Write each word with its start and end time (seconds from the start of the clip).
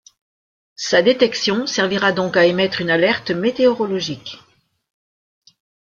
Sa 0.77 1.03
détection 1.03 1.67
servira 1.67 2.11
donc 2.11 2.35
à 2.35 2.47
émettre 2.47 2.81
une 2.81 2.89
alerte 2.89 3.29
météorologique. 3.29 4.39